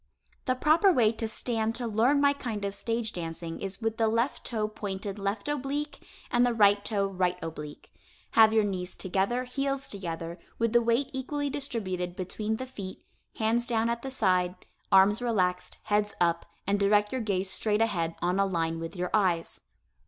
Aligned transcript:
The 0.45 0.55
proper 0.55 0.91
way 0.91 1.11
to 1.11 1.27
stand 1.27 1.75
to 1.75 1.85
learn 1.85 2.19
my 2.19 2.33
kind 2.33 2.65
of 2.65 2.73
stage 2.73 3.13
dancing 3.13 3.61
is 3.61 3.83
with 3.83 3.97
the 3.97 4.07
left 4.07 4.43
toe 4.43 4.67
pointed 4.67 5.19
left 5.19 5.47
oblique, 5.47 6.03
and 6.31 6.43
the 6.43 6.55
right 6.55 6.83
toe 6.83 7.05
right 7.05 7.37
oblique. 7.43 7.93
Have 8.31 8.51
your 8.51 8.63
knees 8.63 8.97
together, 8.97 9.43
heels 9.43 9.87
together, 9.87 10.39
with 10.57 10.73
the 10.73 10.81
weight 10.81 11.11
equally 11.13 11.51
distributed 11.51 12.15
between 12.15 12.55
the 12.55 12.65
feet, 12.65 13.05
hands 13.35 13.67
down 13.67 13.91
at 13.91 14.01
the 14.01 14.09
side, 14.09 14.55
arms 14.91 15.21
relaxed, 15.21 15.77
heads 15.83 16.15
up 16.19 16.47
and 16.65 16.79
direct 16.79 17.11
your 17.11 17.21
gaze 17.21 17.51
straight 17.51 17.79
ahead 17.81 18.15
on 18.23 18.39
a 18.39 18.45
line 18.47 18.79
with 18.79 18.95
your 18.95 19.11
eyes. 19.13 19.61